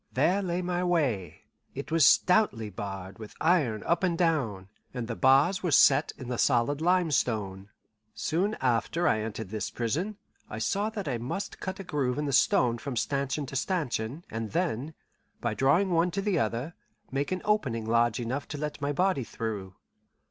There 0.11 0.41
lay 0.41 0.63
my 0.63 0.83
way. 0.83 1.41
It 1.75 1.91
was 1.91 2.07
stoutly 2.07 2.71
barred 2.71 3.19
with 3.19 3.35
iron 3.39 3.83
up 3.83 4.01
and 4.03 4.17
down, 4.17 4.67
and 4.95 5.07
the 5.07 5.15
bars 5.15 5.61
were 5.61 5.69
set 5.69 6.11
in 6.17 6.27
the 6.27 6.39
solid 6.39 6.81
limestone. 6.81 7.69
Soon 8.15 8.55
after 8.61 9.07
I 9.07 9.19
entered 9.19 9.49
this 9.49 9.69
prison, 9.69 10.17
I 10.49 10.57
saw 10.57 10.89
that 10.89 11.07
I 11.07 11.19
must 11.19 11.59
cut 11.59 11.79
a 11.79 11.83
groove 11.83 12.17
in 12.17 12.25
the 12.25 12.33
stone 12.33 12.79
from 12.79 12.95
stanchion 12.95 13.45
to 13.45 13.55
stanchion, 13.55 14.25
and 14.31 14.53
then, 14.53 14.95
by 15.39 15.53
drawing 15.53 15.91
one 15.91 16.09
to 16.09 16.21
the 16.23 16.39
other, 16.39 16.73
make 17.11 17.31
an 17.31 17.43
opening 17.45 17.85
large 17.85 18.19
enough 18.19 18.47
to 18.47 18.57
let 18.57 18.81
my 18.81 18.91
body 18.91 19.23
through. 19.23 19.75